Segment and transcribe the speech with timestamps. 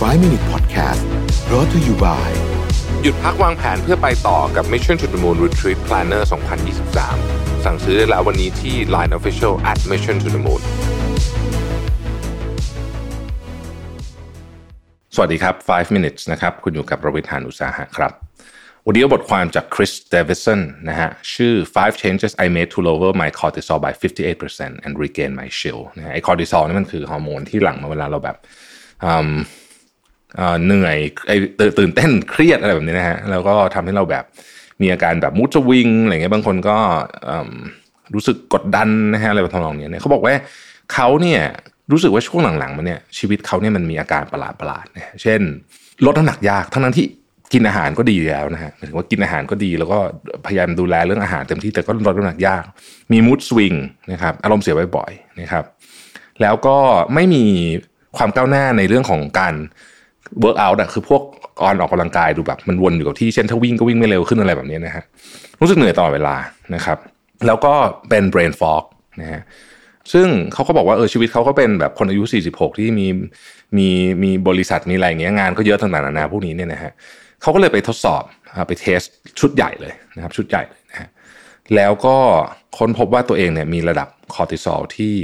[0.00, 1.02] 5 Minute Podcast
[1.48, 2.30] brought to you by
[3.02, 6.22] หยุดพักวางแผนเพื่อไปต่อกับ Mission to the Moon Retreat Planner
[6.98, 10.62] 2023 สั่งซื้อได้แล้ววันนี้ที่ Line Official at Mission to the Moon
[15.14, 18.12] สวัสดีครับ 5 minutes นะครับ คุณอยู่กับประวิทยานุสาหะครับ
[18.86, 24.92] วันนี้เอาบทความจาก Chris Davison นะฮะ ชื่อ5 changes I made to lower my cortisol by 58% and
[25.02, 28.36] regain my chill นะฮะไอ้ cortisol นี่มันคือฮอร์โมนที่หลั่งมาเวลาเราแบบ
[29.06, 29.30] อืม
[30.36, 30.96] เอ่อเหนื่อย
[31.28, 34.24] ไอ้ตื่นตื่นเต้นเครียดอะไรแบบนี้นะฮะแล้วก็ทำให้เราแบบ
[34.82, 36.76] มีอาการแบบมูดสวิงอะไรเงี้ยบางคนก็
[38.14, 40.34] รู้สึกกดดันนะฮะอะไรแบบทำนองนี้เนี่ยเขาบอกว่า
[40.92, 41.40] เขาเนี่ย
[41.92, 45.40] รู้สึกว่าช่วงหลังๆมาเนี่ยชีวิตเขาเนี่ยมันมีอาการประหลาดๆนะฮะเช่น
[46.06, 47.06] ลดน้ำหนักยากทั้งนั้นที่
[47.52, 49.98] กินอาหารก็ดีแล้วนะฮะหมายถึงว่ากินอาหารก็ดีแล้วก็
[50.46, 52.64] พยายามดูแลเรื่องอาหารเต็มที่แต่ก็ลดน้ำหนักยาก
[53.12, 53.74] มีมูดสวิง
[54.12, 55.64] นะครับอารมณ์เสียบ่อยๆนะครับ
[56.42, 56.76] แล้วก็
[57.14, 57.44] ไม่มี
[58.16, 59.54] ความก้าวหน้าในเรื่องของการ
[60.40, 61.22] workout อะคือพวก
[61.60, 65.04] ออนออกกำลังกายดูแบบมันวนอยู่กับที่เช่นถ้าวิ่งก็วิ่งไม่เร็วขึ้นอะไรแบบนี้นะฮะ
[65.60, 66.36] รู้สึกเหนื่อยตลอดเวลา
[66.74, 66.98] นะครับ
[67.46, 67.72] แล้วก็
[68.08, 68.84] เป็น brain fog
[69.20, 69.42] นะฮะ
[70.12, 72.22] ซึ่งเขาก็บอกว่าเออชีวิตเขาก็เป็นแบบคนอายุ
[72.52, 73.06] 46 ที่มี
[73.76, 73.88] มี
[74.22, 76.92] มีบริษัทมีอะไรเงี้ยงานก็เยอะต่างๆนานาพวกนี้เนี่ยนะฮะ
[77.42, 78.22] เขาก็เลยไปทดสอบ
[78.68, 79.00] ไป test
[79.40, 81.08] ชุดใหญ่เลยนะครับชุดใหญ่เลยนะฮะ
[81.74, 82.16] แล้วก็
[82.78, 85.14] ค้นพบว่าตัวเองเนี่ยมีระดับคอร์ติซอลที่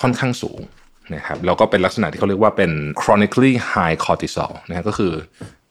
[0.00, 0.60] ค่อนข้างสูง
[1.14, 2.70] นะครับแล้วก็เป็นลักษณะที่เขาเรียกว่าเป็น
[3.02, 5.12] chronically high cortisol นะก็คือ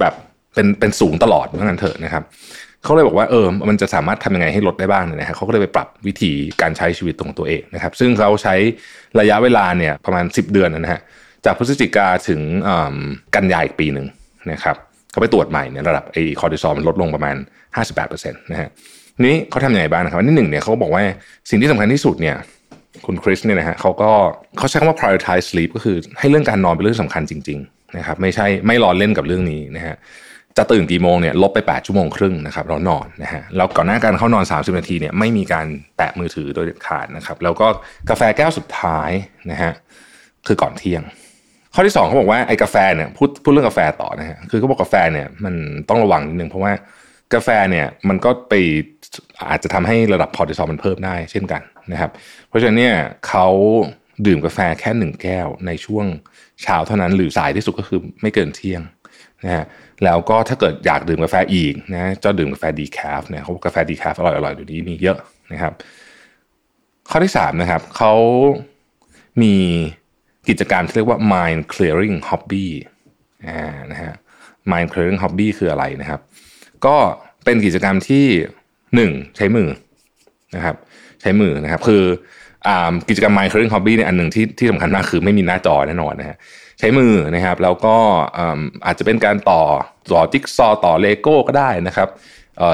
[0.00, 0.14] แบบ
[0.54, 2.24] เป็นเป็นสูงตลอดเพราะงั้นเถอะนะครับ
[2.82, 8.54] เขาเลยบอกว่าเออมันจะสามารถทำยังไงให้ลดได้บ้างเนี่ยนะฮะเขาก็เลยไปปรับวิธีการใช้ชีวิตตรงตัวเองนะครับ ซึ่งเขาใช้
[9.20, 11.00] ระยะเวลาเนี่ยประมาณ 10 เดือนนะฮะ
[11.44, 12.40] จากพฤศจิกาถึง
[13.36, 14.06] กันยายอีกปีหนึ่ง
[14.52, 14.76] นะครับ
[15.10, 17.36] เขาไปตรวจใหม่เนี่ยระดับไอคอร์ติซอลมันลดลงประมาณ
[17.78, 18.68] 58%นะฮะ
[19.26, 21.02] นี้เขาทำยังไงบ้างนะครับอันที่หนึ่งเนี่ยเขาบอกว่า
[21.50, 22.36] สิ่งที่สำคัญที่สุดเนี่ย
[23.06, 24.10] คุณคริสเนี่ยนะฮะเขาก็
[24.58, 29.96] เขาใช้คำว่า prioritize sleep ก็คือให้เรื่องการนอนเป็นเรื่องสำคัญจริงๆนะครับไม่ใช่ไม่รอเล่นกับเรื่องนี้นะฮะ
[30.58, 35.66] จะตื่นกี่โมงเนี่ยลบไป 8 ชั่วโมงครึ่งนะครับเรานอนนะฮะแล้วก่อนหน้าการเข้านอน 30 นาทีเนี่ยไม่มีการ
[35.96, 37.66] แตะมือถือโดยเด็ดขาดนะครับแล้วก็
[38.10, 39.10] กาแฟแก้วสุดท้าย
[39.50, 39.72] นะฮะ
[40.46, 41.02] คือก่อนเที่ยง
[41.74, 45.54] ข้อที่สองเขาบอกว่าไอ้กาแฟเนี่ยพูดพูดเรื่องกาแฟต่อนะฮะคือเขาบอกกาแฟเนี่ยมัน
[45.88, 46.72] ต้องระวังนิดนึงเพราะว่า
[47.34, 48.54] กาแฟเนี่ยมันก็ไป
[49.50, 51.62] อาจจะทำให้ระดับคอร์ติซอลมันเพิ่มได้เช่นกัน
[51.92, 52.10] นะครับ
[52.48, 52.96] เพราะฉะนั้นเนี่ย
[53.28, 53.46] เขา
[54.26, 56.06] ดื่มกาแฟแค่หนึ่งแก้วในช่วง
[56.62, 58.82] เช้าเท่านั้น หรือสายที่สุดก็คือไม่เกินเที่ยง
[59.44, 59.64] นะฮะ
[60.04, 65.18] แล้วก็ถ้าเกิดอยากดื่มกาแฟอีกนะจะดื่มกาแฟ decaf เนี่ยเขาบอกกาแฟ decaf อร่อยอร่อยๆเดี๋ยวนี้มีเยอะ
[65.52, 65.72] นะครับ
[67.10, 68.12] ข้อที่สามนะครับเขา
[69.42, 69.54] มี
[70.48, 72.66] กิจกรรมที่เรียกว่า mind clearing hobby
[73.46, 74.12] อ่านะฮะ
[74.70, 76.20] mind clearing hobby คืออะไรนะครับ
[76.86, 76.96] ก็
[77.44, 78.26] เป็นกิจกรรมที่
[78.94, 79.68] หนึ่งใช้มือ
[80.54, 80.76] นะครับ
[81.24, 82.04] ใช้มือนะครับ คือ
[82.66, 82.70] อ
[83.08, 86.36] กิจกรรม mind clearing hobby เนี่ยอันหนึ่งที่ที่สำคัญมากคือไม่มีหน้าจอแน่นอนนะฮะ
[86.78, 87.96] ใช้มือนะครับแล้วก็
[88.38, 89.62] อาอาจจะเป็นการต่อ
[90.12, 92.08] ต่อจิ๊กซอต่อเลโก้ก็ได้นะครับ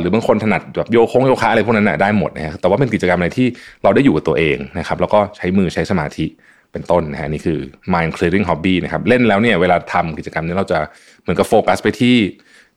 [0.00, 3.46] หรือบางคนถนัดแบบโยโค้งโยคะอะไรพวกนั้นนะได้หมดนะฮะแต่ว่าเป็นกิจกรรมอะไรที่
[3.82, 6.26] เราได้อยู่กับตัวเองนะครับแล้วก็ใช้มือใช้สมาธิ
[6.72, 7.58] เป็นต้นนะฮะนี่คือ
[7.92, 10.78] mind clearing hobby นะครับเล่นแล้วเนี่ยเวลาทำกิจกรรมนี้เราจะ
[11.22, 12.16] เหมือนกับโฟกัสไปที่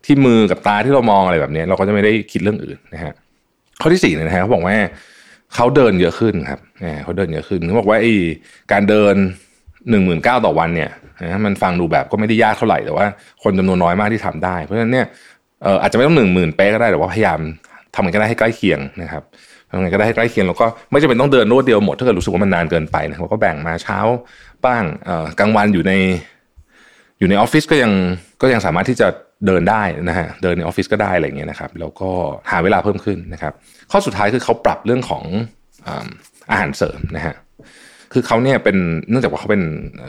[0.05, 3.13] ที่มือกับตาที่เรามองอะไรแบบนี้ เราก็จะไม่ได้คิดเรื่องอื่นนะฮะ
[3.81, 4.77] ข้อที่สี่เนี่ยนะฮะเขาบอกว่า
[5.55, 6.59] เขาเดินเยอะขึ้นครับ
[7.03, 8.13] เขาเดินเยอะขึ้นเขาบอกว่าไอ้
[8.71, 9.15] การเดิน
[9.89, 10.89] หนึ่งหมื่นเก้าต่อวันเนี่ย
[11.23, 13.05] นะมันฟังดูแบบก็ไม่ได้ยากเท่าไหร่แต่ว่า
[13.43, 15.05] คนจำนวนน้อยมากที่ทำได้ เพราะฉะนั้นเนี่ย
[15.81, 17.39] อาจจะไม่ต้องหนึ่งหมื่นเป๊ะก็ได้แต่ว่าพยายาม
[17.95, 19.23] ทำมันก็ได้ให้ใกล้เคียงนะครับ
[19.69, 23.99] ทำไงก็ได้ให้ใกล้เคียงแล้วก็ไม่จำเป็นต้องเดินรวดเดียวหมดถ้าเกิดรู้สึกว่ามันนานเกินไปนะครับก็แบ่งมาเช้า
[24.65, 24.83] บ้าง
[25.39, 25.93] กลางวันอยู่ใน
[27.19, 27.91] อยู่ในออฟฟิศก็ยัง
[28.41, 29.07] ก็ยังสามารถที่จะ
[29.45, 32.09] เดินได้นะฮะเดินในออฟฟิศก็ได้อะไรเงี้ยนะครับแล้วก็
[32.51, 33.53] หาเวลาเพิ่มขึ้นนะครับ
[33.91, 35.23] ข้อสุดท้ายคือเขาปรับเรื่องของ
[36.51, 37.35] อาหารเสริมนะฮะ
[38.13, 38.77] คือเขาเนี่ยเป็น
[39.09, 39.63] เนื่องจากว่าเขาเป็น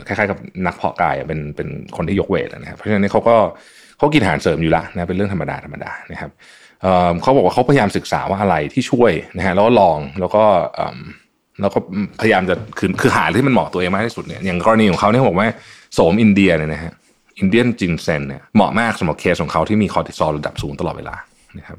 [0.07, 3.35] คล้ายๆกับนักเพาะกายเป็นเป็นคนที่ยก weight นะครับเพราะฉะนั้นเขาก็
[3.97, 6.31] เขากินอาหารเสริมอยู่ละนะเป็นเรื่องธรรมดาธรรมดานะครับ
[7.21, 10.43] เขาบอกว่าเขาพยายามศึกษาว่าอะไรที่ช่วยนะฮะแล้วลองแล้วก็
[11.61, 11.79] แล้วก็
[12.21, 15.47] พยายามจะคือคือหาที่มันเหมาะตัวเองมากที่สุดเนี่ยอย่างกรณีของเขาเนี่ยบอกว่า
[15.93, 16.93] โสมอินเดียเนี่ยนะฮะ
[17.39, 21.15] Indian ginseng เนี่ยเหมาะมากสำหรับเคสของเขาที่มีคอร์ติซอลระดับสูงตลอดเวลา
[21.57, 21.77] นะครับ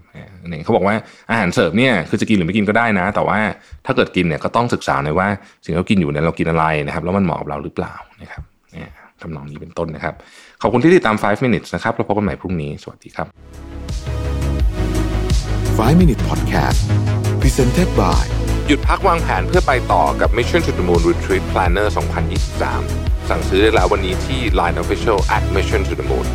[0.48, 0.96] นี่เขาบอกว่า
[1.30, 3.38] อาหารเสริมเนี่ยคือจะกินหรือไม่กินก็ได้นะ แต่ว่า
[3.86, 5.28] ถ้าเกิดกินเนี่ยก็ต้องศึกษาหน่อยว่า
[5.64, 8.42] สิ่งที่เรากินอยู่เนี่ยเรากินอะไรนะครับ แล้วมันเหมาะกับเราหรือเปล่านะครับ
[8.72, 8.90] เนี่ย
[9.20, 10.14] ทำนองนี้เป็นต้นนะครับ
[10.62, 13.26] ขอบคุณที่ติดตาม 5 minutes นะครับเราพบกันใหม่พรุ่งนี้ สวัสดีครับ
[15.78, 16.80] 5 Minute Podcast
[17.40, 18.24] Presented by
[18.68, 26.06] หยุดพักวางแผนเพื่อไปต่อกับ Mission to the Moon Retreat Planner 2023 สั่งซื้อได้แล้ววันนี้ที่ Line Official at Mission to the
[26.10, 26.26] Moon